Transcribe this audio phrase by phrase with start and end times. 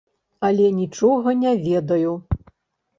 [0.49, 2.19] Але нічога не ведаю.